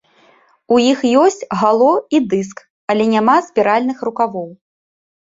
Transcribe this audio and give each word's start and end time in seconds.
У 0.77 0.77
іх 0.91 0.99
ёсць 1.23 1.43
гало 1.61 1.89
і 2.19 2.21
дыск, 2.31 2.63
але 2.95 3.03
няма 3.13 3.37
спіральных 3.49 3.97
рукавоў. 4.11 4.49